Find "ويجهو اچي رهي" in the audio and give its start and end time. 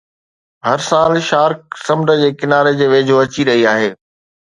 2.95-3.69